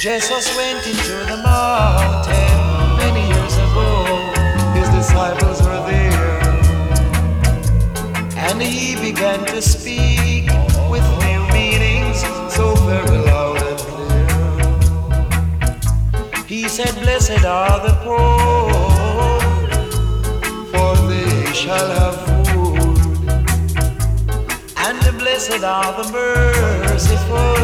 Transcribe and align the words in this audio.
Jesus 0.00 0.56
went 0.56 0.86
into 0.86 1.16
the 1.26 1.36
mountain 1.44 2.96
many 2.96 3.26
years 3.28 3.56
ago. 3.58 4.06
His 4.72 4.88
disciples 4.88 5.60
were 5.60 5.84
there. 5.86 6.40
And 8.38 8.62
he 8.62 8.96
began 8.96 9.44
to 9.46 9.60
speak 9.60 10.27
Blessed 17.18 17.44
are 17.46 17.80
the 17.80 17.94
poor, 18.04 18.70
for 20.70 20.92
they 21.08 21.52
shall 21.52 21.90
have 21.98 22.16
food. 22.46 23.28
And 24.76 25.18
blessed 25.18 25.64
are 25.64 25.92
the 26.00 26.12
merciful 26.12 27.58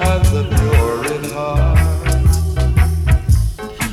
and 0.00 0.24
the 0.32 0.44
pure 0.48 1.04
in 1.14 1.24
heart. 1.36 2.32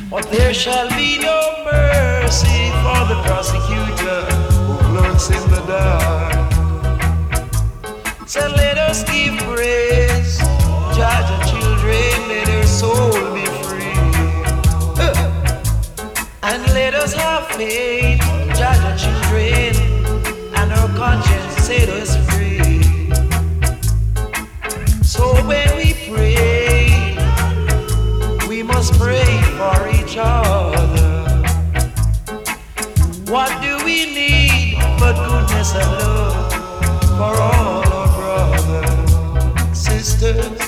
But 0.10 0.32
there 0.32 0.54
shall 0.54 0.88
be 0.88 1.20
no 1.20 1.40
mercy 1.66 2.72
for 2.84 3.02
the 3.12 3.20
prosecutor 3.26 4.22
who 4.64 4.76
lurks 4.96 5.30
in 5.32 5.44
the 5.52 5.62
dark. 5.68 6.52
So 8.26 8.48
let 8.48 8.78
us 8.78 9.04
give 9.04 9.38
praise, 9.54 10.38
judge 10.96 11.30
our 11.36 11.44
children, 11.44 12.30
let 12.30 12.46
their 12.46 12.66
soul 12.66 13.09
And 16.70 16.76
let 16.78 16.94
us 16.94 17.14
have 17.14 17.48
faith, 17.48 18.20
judge 18.56 18.78
our 18.78 18.96
children, 18.96 19.76
and 20.56 20.72
our 20.72 20.88
conscience 20.90 21.66
set 21.66 21.90
us 21.90 22.16
free. 22.30 22.84
So 25.02 25.34
when 25.48 25.78
we 25.78 25.96
pray, 26.08 27.18
we 28.48 28.62
must 28.62 28.94
pray 29.00 29.42
for 29.58 29.90
each 29.90 30.16
other. 30.20 31.26
What 33.32 33.50
do 33.64 33.84
we 33.84 34.06
need 34.14 34.78
but 35.00 35.16
goodness 35.28 35.74
and 35.74 35.92
love 36.04 36.54
for 37.18 37.34
all 37.42 37.84
our 37.94 38.10
brothers, 38.16 39.80
sisters? 39.80 40.59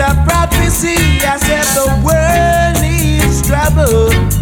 A 0.00 0.14
prophecy. 0.24 0.96
I 1.20 1.36
said 1.36 1.62
the 1.76 1.86
world 2.02 2.80
needs 2.80 3.46
trouble. 3.46 4.39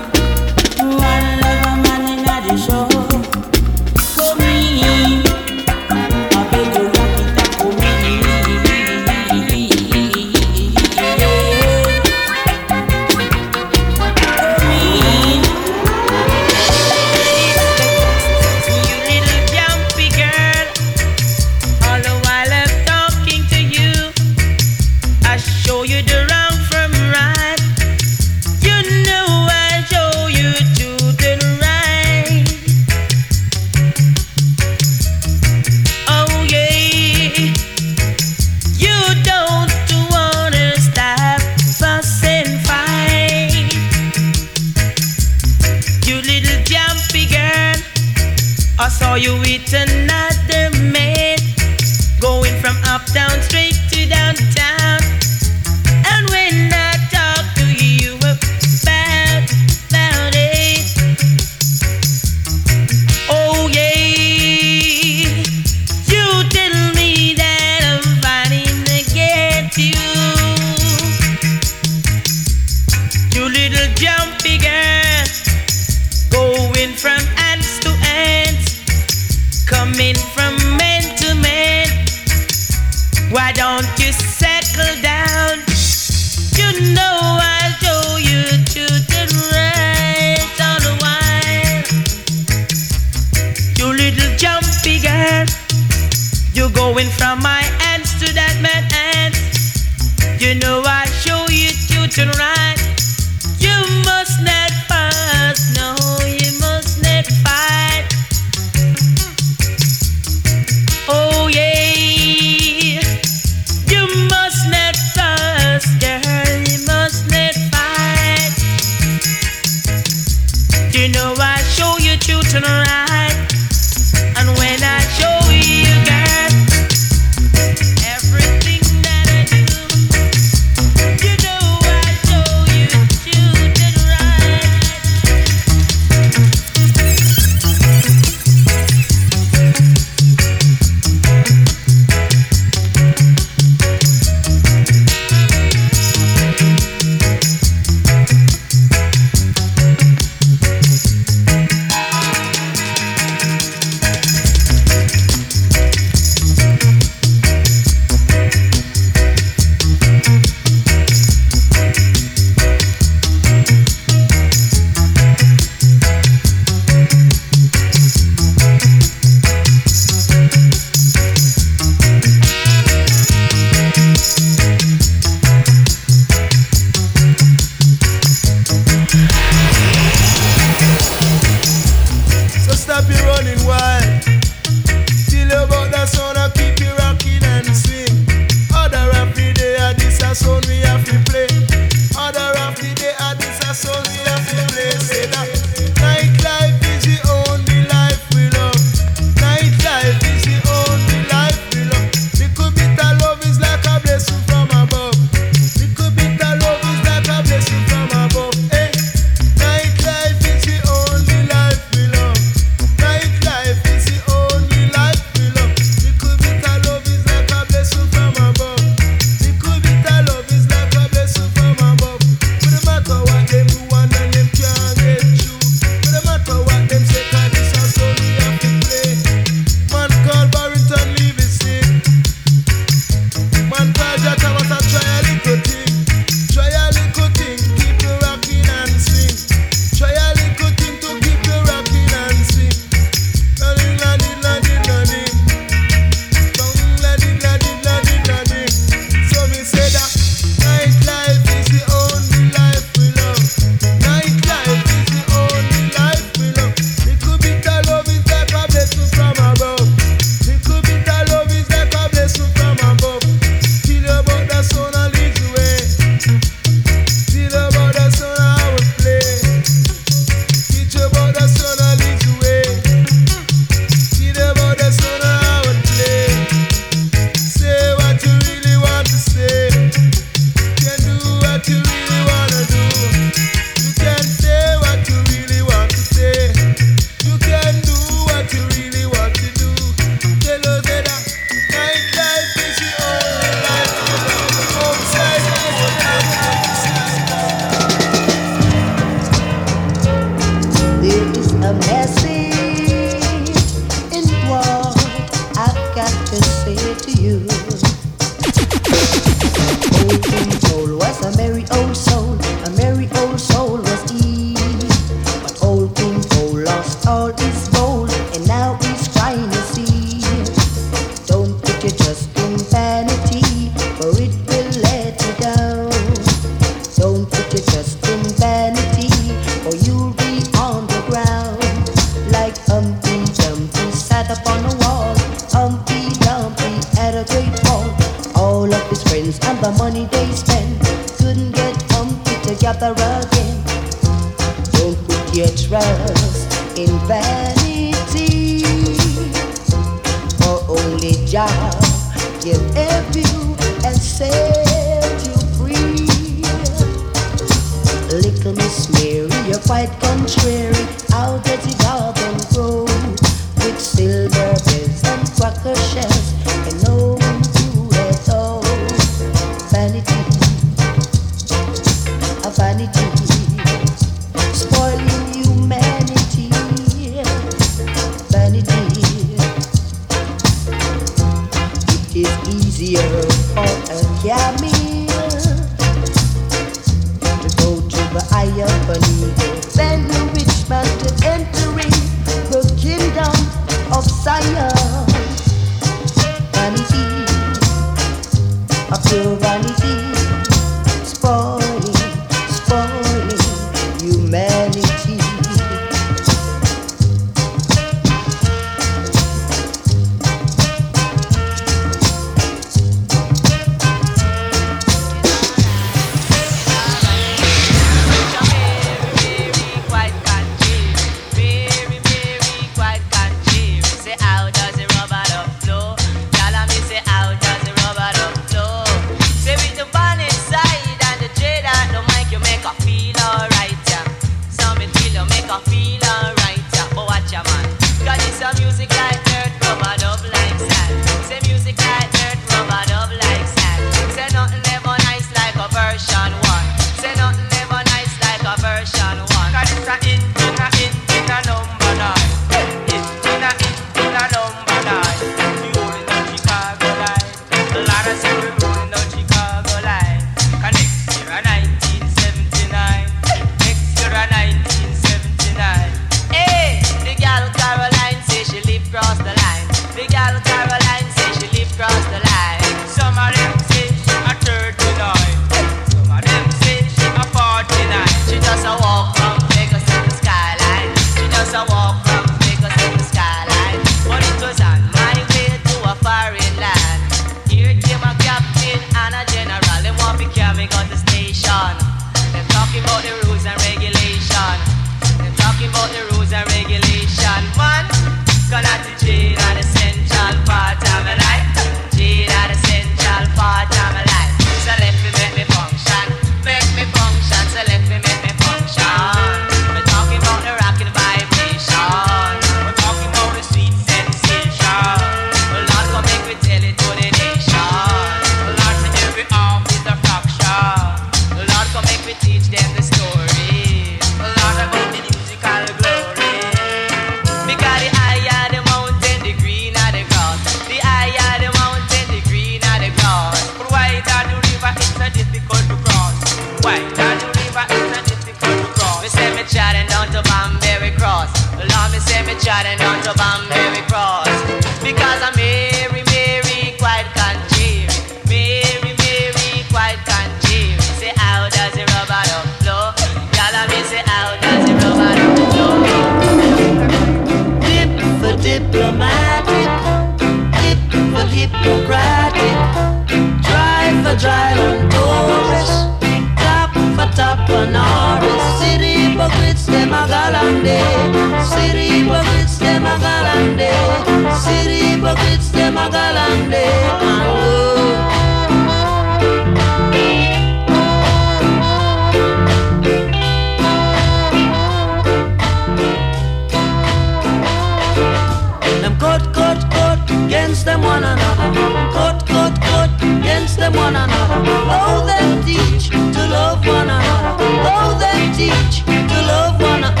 them 593.60 593.74
one 593.74 593.94
another. 593.94 594.42
Oh, 594.72 595.04
teach 595.44 595.90
to 595.90 596.22
love 596.28 596.66
one 596.66 596.88
another. 596.88 597.44
Oh, 597.68 597.96
they 598.00 598.32
teach 598.32 598.84
to 598.84 599.18
love 599.26 599.60
one 599.60 599.84
another. 599.84 600.00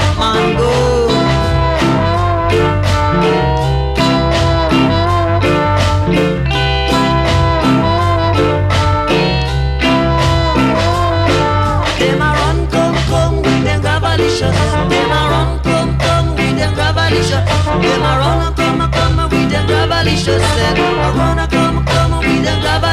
Them 17.70 18.02
a 18.02 18.18
run 18.18 18.40
and 18.46 18.56
come 18.56 18.80
and 18.80 18.92
come 18.92 19.30
with 19.30 19.50
them 19.50 19.66
gravelicious 19.66 20.40
set. 20.54 20.99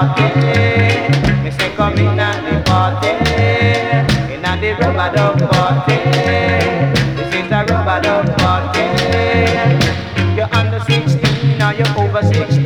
party. 0.00 0.22
Eh. 0.48 1.42
Me 1.42 1.50
say 1.50 1.70
come 1.76 1.98
in 1.98 2.18
at 2.18 2.40
the 2.44 2.62
party. 2.64 3.08
Eh. 3.36 4.34
In 4.34 4.44
at 4.44 4.60
the 4.60 4.72
rub-a-dub 4.80 5.38
party. 5.50 5.92
Eh. 5.92 6.92
This 7.16 7.34
is 7.34 7.52
a 7.52 7.60
rub-a-dub 7.68 8.26
party. 8.38 8.84
You're 10.36 10.52
under 10.54 10.80
16, 10.80 11.58
now 11.58 11.70
you're 11.70 11.92
over 11.98 12.22
16. 12.22 12.64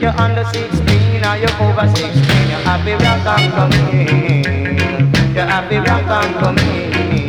You're 0.00 0.16
under 0.24 0.44
16, 0.44 1.20
now 1.20 1.34
you're 1.34 1.58
over 1.60 1.86
16. 1.96 2.14
You're 2.50 2.62
happy 2.68 2.92
rock 2.92 3.26
and 3.34 3.52
coming. 3.56 5.34
You're 5.34 5.46
happy 5.46 5.78
rock 5.78 6.10
and 6.18 6.34
coming. 6.38 7.28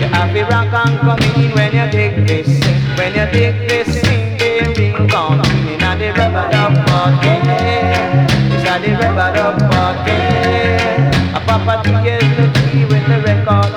You 0.00 0.08
happy 0.16 0.42
rock 0.42 0.72
and 0.72 0.98
coming 1.00 1.50
when 1.56 1.72
you 1.74 1.86
take 1.92 2.26
this. 2.26 2.48
When 2.96 3.12
you 3.12 3.26
take 3.36 3.68
this, 3.68 4.00
sing, 4.00 4.38
ring, 4.38 4.94
ring, 4.94 5.08
come 5.08 5.40
in 5.68 5.82
at 5.82 5.98
the 5.98 6.08
rub-a-dub 6.16 6.86
party. 6.86 8.25
The 8.76 8.92
record 8.92 9.36
of 9.38 9.56
pocket. 9.70 11.00
A 11.34 11.40
papa 11.40 11.80
is 12.06 12.28
the 12.36 12.46
key 12.70 12.84
with 12.84 13.06
the 13.08 13.18
record. 13.24 13.72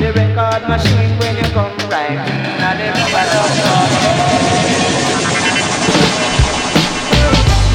The 0.00 0.12
record 0.16 0.62
machine 0.66 1.12
when 1.18 1.36
you 1.36 1.44
come 1.52 1.76
right. 1.90 2.16
Now 2.58 2.72
the 2.72 2.88
record 3.12 3.60
of. 3.68 4.24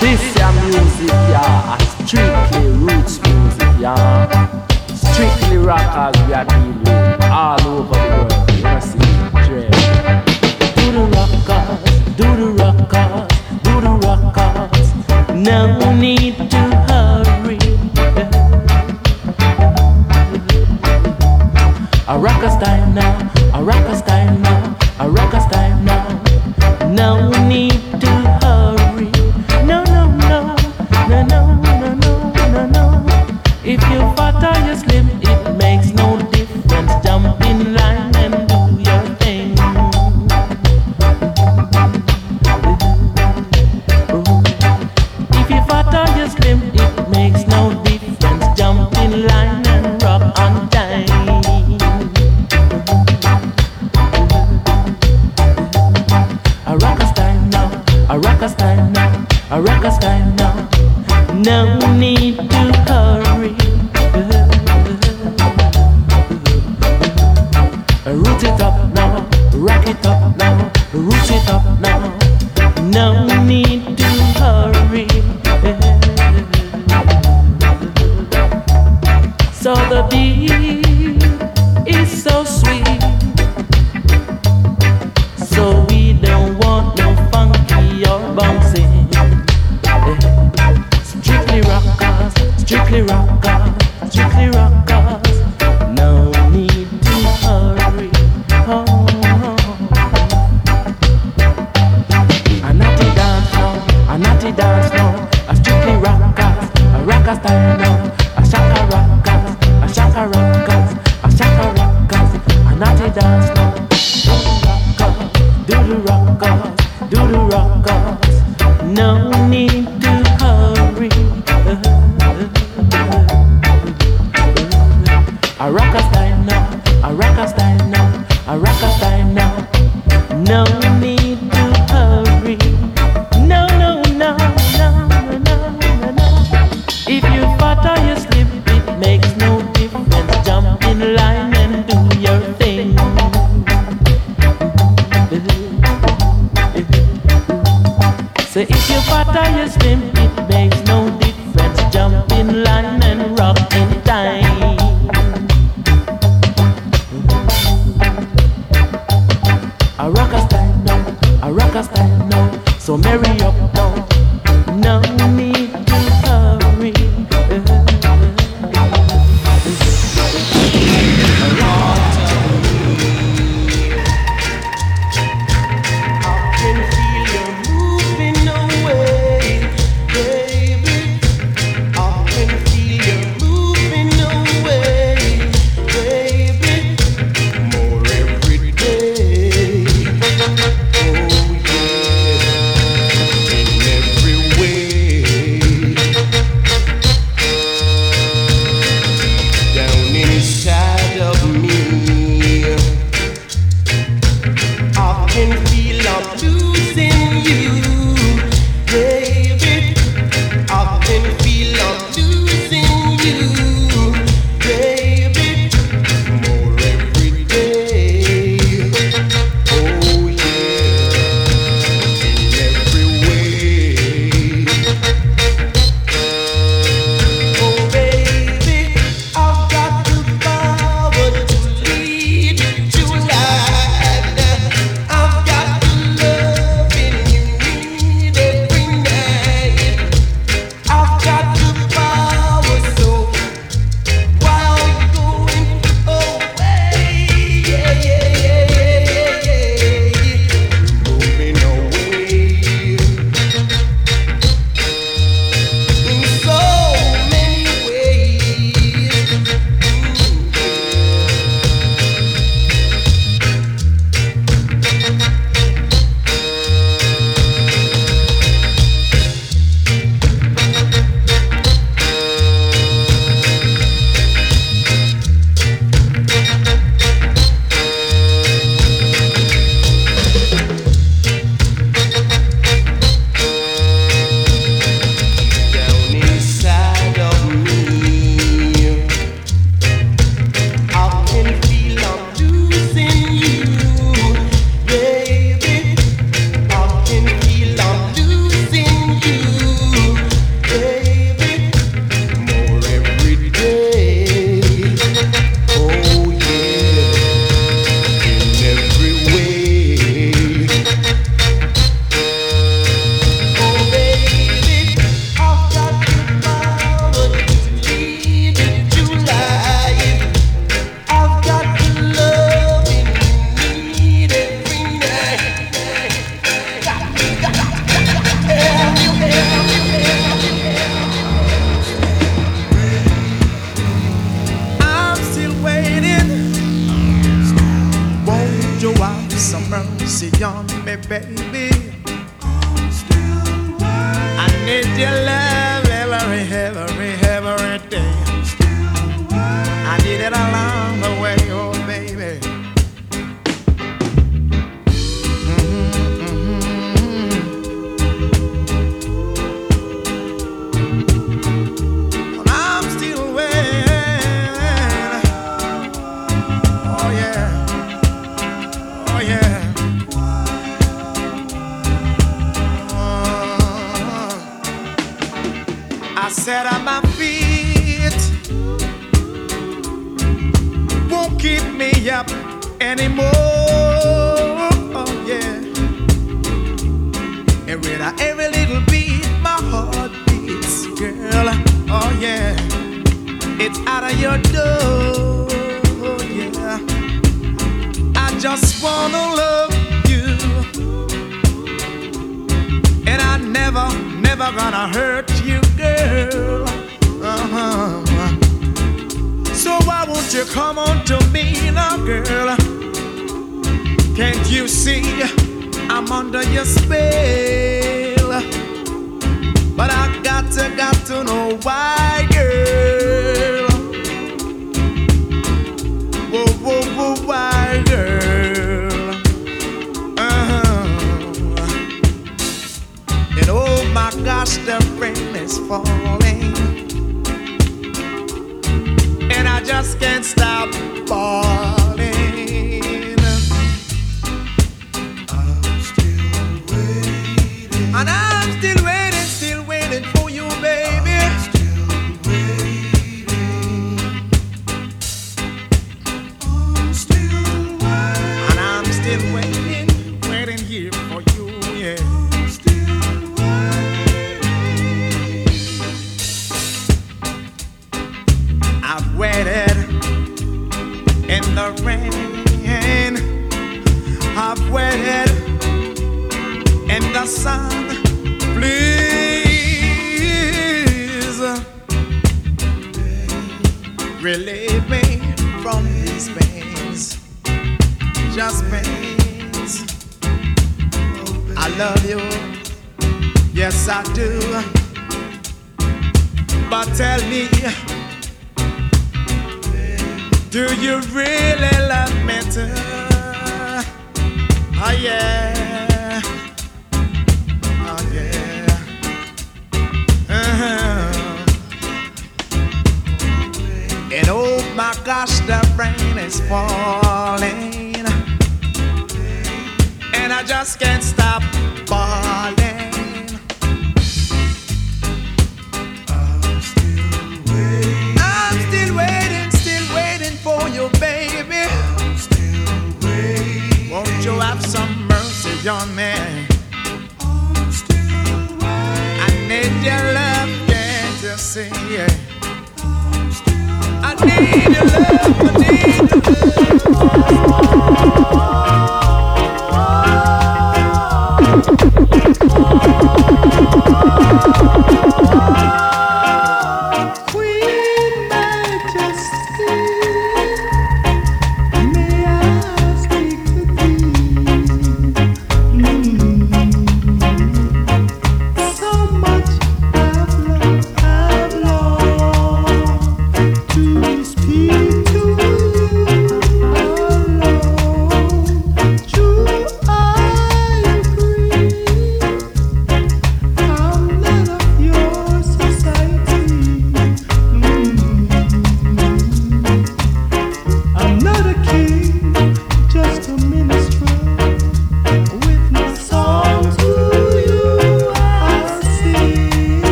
This 0.00 0.22
your 0.34 0.52
music, 0.64 1.12
yeah, 1.28 1.76
strictly 2.06 2.66
roots 2.72 3.20
music, 3.20 3.72
yeah. 3.78 3.94
Strictly 4.94 5.58
rockers 5.58 6.16
we 6.26 6.32
are 6.32 6.46
dealing 6.46 7.22
all 7.30 7.60
over 7.68 7.99
cause 22.40 22.62
I 22.62 22.90
know 22.94 23.29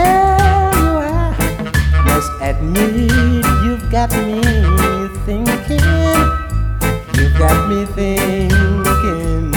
there 0.00 0.72
you 0.82 0.92
are. 1.12 1.32
Must 2.06 2.32
admit 2.40 3.44
you've 3.64 3.86
got 3.90 4.10
me 4.26 4.40
thinking. 5.26 5.84
You've 7.16 7.36
got 7.38 7.58
me 7.70 7.80
thinking. 7.98 9.50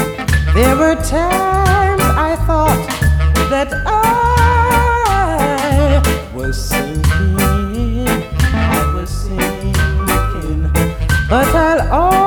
There 0.53 0.75
were 0.81 0.95
times 0.95 2.03
I 2.29 2.35
thought 2.47 2.83
that 3.49 3.69
I 3.85 4.01
was 6.35 6.55
sinking. 6.69 8.07
I 8.53 8.93
was 8.95 9.09
sinking. 9.09 10.61
But 11.29 11.47
I'll 11.55 11.81
always. 11.91 12.22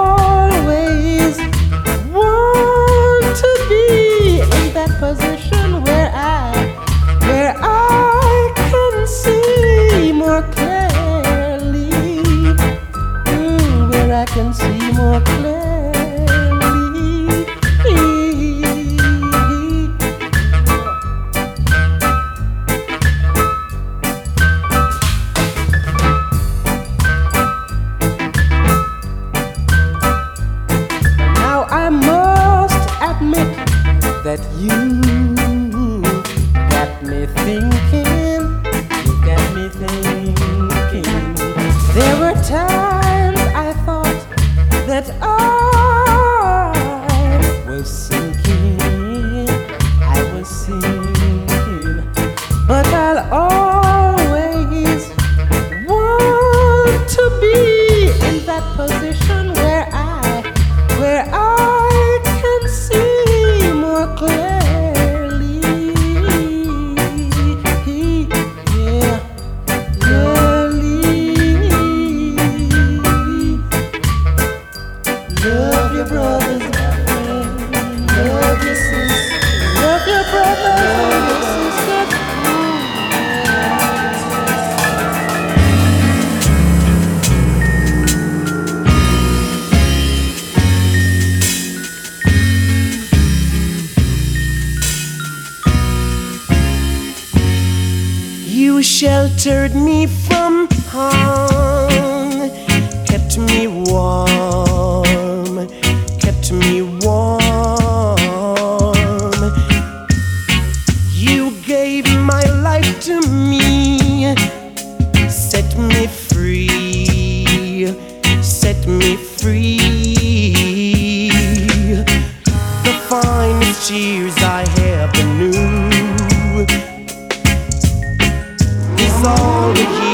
all 129.25 129.73
the 129.73 130.01
you. 130.01 130.06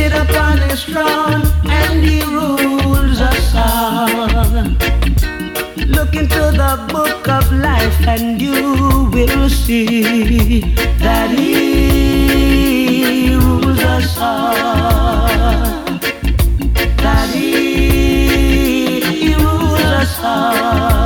seated 0.00 0.16
upon 0.16 0.56
his 0.58 0.82
throne 0.84 1.42
and 1.64 2.02
he 2.04 2.22
rules 2.22 3.20
us 3.20 3.54
all. 3.54 4.06
Look 5.96 6.14
into 6.14 6.42
the 6.62 6.86
book 6.90 7.28
of 7.28 7.52
life 7.52 8.00
and 8.06 8.40
you 8.40 9.10
will 9.12 9.48
see 9.50 10.60
that 10.98 11.30
he 11.30 12.54
rules 13.34 13.80
us 13.80 14.16
all. 14.18 15.84
That 17.04 17.28
he, 17.34 19.00
he 19.00 19.34
rules 19.34 19.80
us 19.80 20.20
all. 20.22 20.99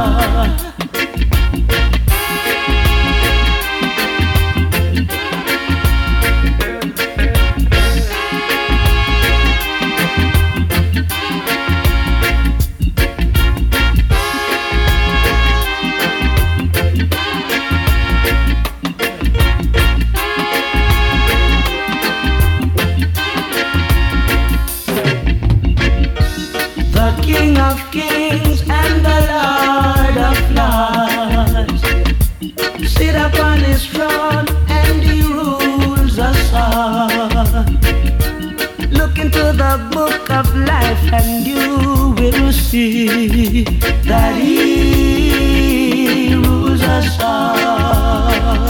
and 41.17 41.47
you 41.47 42.13
will 42.19 42.53
see 42.53 43.63
that 44.11 44.35
he 44.37 46.35
rules 46.35 46.83
us 46.83 47.19
all. 47.21 48.67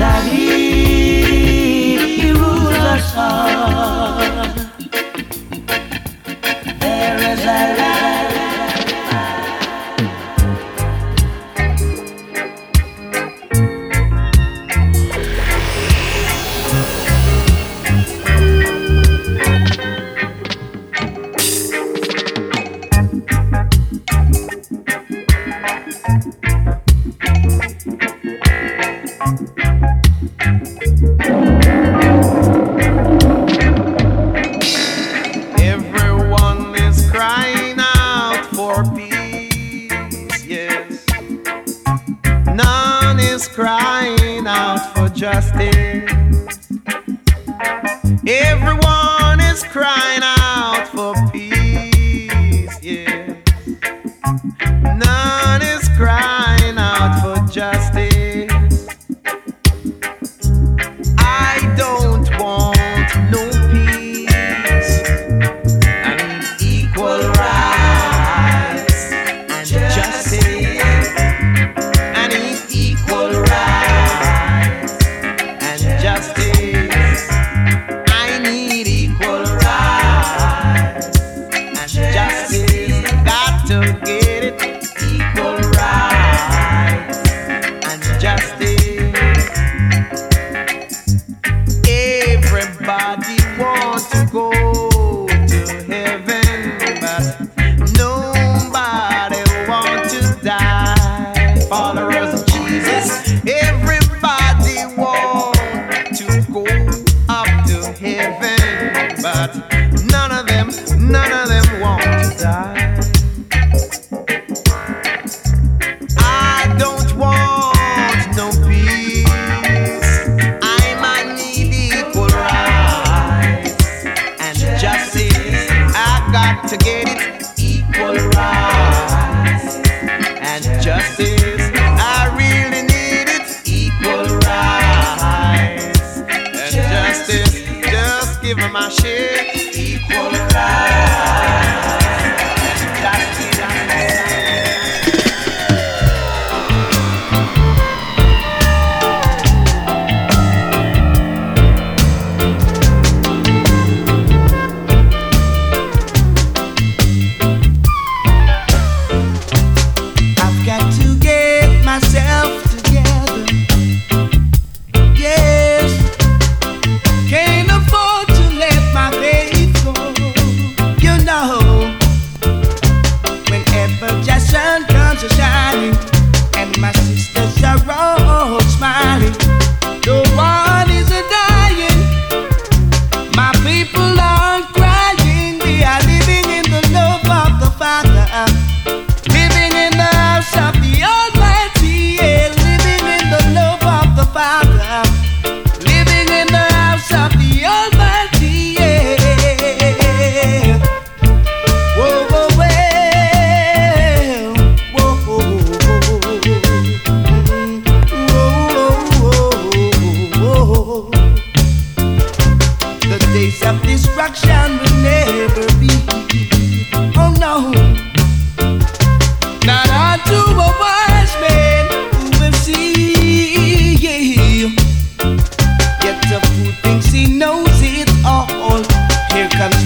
That 0.00 0.22
he 0.30 2.32
rules 2.32 2.76
us 2.94 3.16
all. 3.16 3.47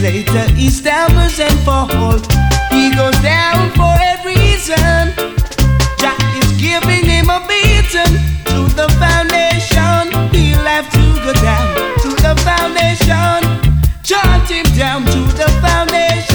later 0.03 0.51
he 0.55 0.69
stumbles 0.69 1.39
and 1.39 1.57
falls. 1.61 2.27
He 2.71 2.91
goes 2.95 3.17
down 3.23 3.71
for 3.79 3.95
a 4.11 4.15
reason. 4.27 5.15
Jack 5.97 6.19
is 6.43 6.51
giving 6.61 7.05
him 7.07 7.31
a 7.31 7.39
beating 7.47 8.15
to 8.51 8.61
the 8.75 8.89
foundation. 8.99 10.11
He'll 10.35 10.67
have 10.67 10.91
to 10.91 11.05
go 11.23 11.33
down 11.35 11.69
to 12.03 12.11
the 12.19 12.35
foundation. 12.43 13.39
Chant 14.03 14.51
him 14.51 14.67
down 14.77 15.05
to 15.05 15.21
the 15.39 15.49
foundation. 15.63 16.32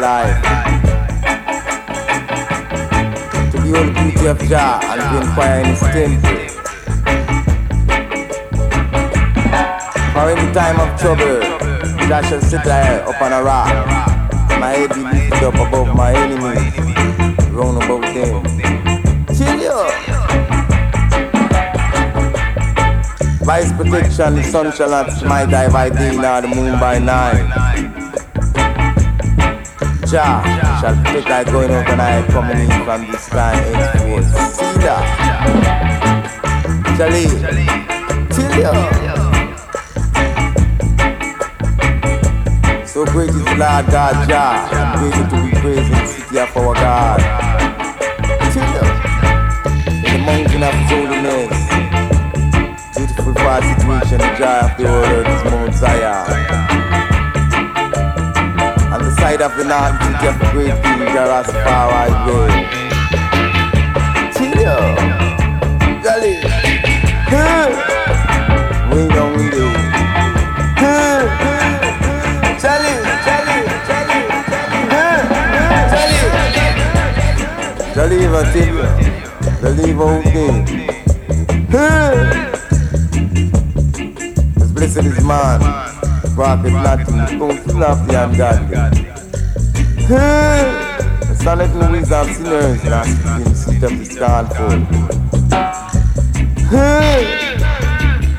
Life. 0.00 0.42
To 3.50 3.58
the 3.58 3.92
beauty 3.94 4.26
of 4.26 4.38
Jah 4.48 4.80
and 4.82 5.00
to 5.00 5.20
inquire 5.26 5.60
in 5.60 5.66
his 5.66 5.80
temple. 5.80 6.36
For 10.12 10.30
in 10.30 10.52
time 10.52 10.80
of 10.80 11.00
trouble, 11.00 11.40
Jah 12.08 12.22
shall 12.28 12.40
sit 12.40 12.64
there 12.64 13.02
upon 13.08 13.32
a 13.32 13.42
rock. 13.42 13.68
My 14.60 14.70
head 14.70 14.94
be 14.94 15.02
lifted 15.02 15.42
up 15.42 15.54
above 15.54 15.94
my 15.96 16.12
enemies, 16.14 16.78
round 17.50 17.76
about 17.82 18.02
them. 18.14 18.44
Chill. 19.36 19.84
By 23.44 23.62
his 23.62 23.72
protection, 23.72 24.34
the 24.34 24.42
sun 24.42 24.72
shall 24.72 24.90
not 24.90 25.12
smite 25.12 25.50
thy 25.50 25.68
by 25.70 25.90
day, 25.90 26.16
nor 26.16 26.40
the 26.40 26.48
moon 26.48 26.80
by 26.80 26.98
night. 26.98 27.65
Jah 30.06 30.42
shall 30.80 30.96
protect 31.02 31.26
thy 31.26 31.42
going 31.44 31.70
out 31.70 31.88
and 31.88 32.00
thy 32.00 32.26
coming 32.28 32.58
in 32.58 32.70
from 32.84 33.10
this 33.10 33.26
time 33.28 33.56
henceforth. 33.74 34.26
See 34.54 34.78
that? 34.86 35.04
Chill 36.96 37.16
you. 37.16 37.26
So 42.86 43.04
great 43.06 43.30
is 43.30 43.44
the 43.44 43.56
Lord 43.56 43.86
God 43.90 44.28
Jah, 44.28 44.68
and 44.72 45.30
to 45.30 45.36
be 45.44 45.50
praised 45.60 45.90
in 45.90 45.98
the 45.98 46.06
city 46.06 46.38
of 46.38 46.56
our 46.56 46.74
God. 46.74 47.20
You. 48.56 48.62
In 50.06 50.10
the 50.12 50.20
mountain 50.24 50.62
of 50.62 50.74
holiness 50.88 51.66
beautiful 52.96 53.34
far 53.34 53.60
situation, 53.62 54.18
the 54.18 54.34
joy 54.38 54.60
of 54.60 54.76
the 54.78 54.84
world 54.84 55.26
is 55.26 55.44
Mount 55.44 55.74
Zion. 55.74 56.75
Side 59.18 59.42
of 59.42 59.56
the 59.56 59.64
north, 59.64 60.00
of 60.24 60.38
the 60.38 60.46
great 60.52 60.76
king, 60.82 61.00
Jah 61.12 61.26
Rastafari 61.30 62.10
way. 62.26 62.50
Chill 64.34 64.76
Jolly. 66.02 66.34
We 68.92 69.00
don't 69.14 69.36
do. 69.50 69.64
Jolly, 72.62 72.94
jolly, 73.26 73.58
jolly, 73.88 74.20
jolly. 74.48 74.80
Jolly, 77.94 78.20
tell 78.52 78.68
you. 78.70 78.84
Jolly, 79.60 79.88
okay. 79.94 80.52
Huh. 81.70 82.14
Blessed 84.74 85.04
is 85.06 85.18
man, 85.24 85.60
profit 86.36 86.72
nothing, 86.72 87.38
don't 87.38 87.58
snap 87.70 88.06
the 88.06 88.14
ungodly. 88.24 88.76
The 90.06 91.34
son 91.42 91.60
of 91.62 91.72
the 91.72 91.88
wisdom 91.90 92.26
sinners, 92.34 92.84
and 92.84 92.94
I 92.94 92.96
speak 93.06 93.24
in 93.24 93.42
the 93.42 93.54
seat 93.54 93.82
of 93.82 93.92
the 93.98 94.04
scornful. 94.04 94.78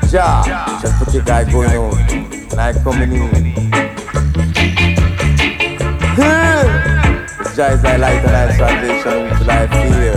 Jah 0.08 0.42
shall 0.80 0.94
put 0.98 1.12
your 1.12 1.24
guy 1.24 1.42
going 1.50 1.76
on, 1.76 1.98
and 2.52 2.60
I 2.60 2.72
coming 2.84 3.12
in. 3.12 3.54
Jah 7.56 7.72
is 7.72 7.82
thy 7.82 7.96
light 7.96 8.24
and 8.24 8.34
thy 8.36 8.56
salvation, 8.56 9.24
which 9.24 9.38
shall 9.38 9.50
I 9.50 9.66
fear. 9.66 10.16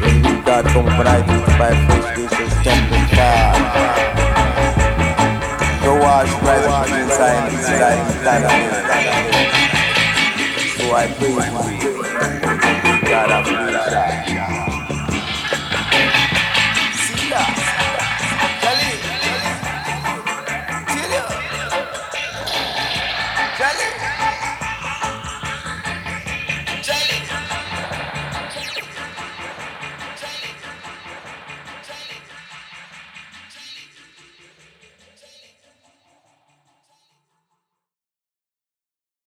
When 0.00 0.16
we 0.22 0.30
God 0.42 0.64
come 0.72 0.88
for 0.96 1.04
thy 1.04 1.20
feet 1.20 1.46
by 1.58 1.72
flesh, 1.84 2.14
wash, 6.24 6.42
rise 6.42 6.66
up 6.66 6.88
inside, 6.88 7.52
inside, 7.52 7.98
inside 8.16 8.44
So 10.78 10.84
I 10.92 11.06
praise 11.18 11.36
you, 11.82 13.10
God 13.10 13.30
of. 14.68 14.73